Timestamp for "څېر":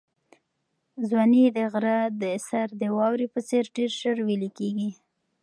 3.47-3.63